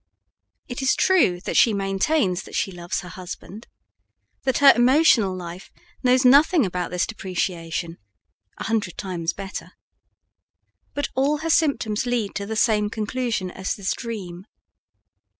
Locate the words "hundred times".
8.63-9.31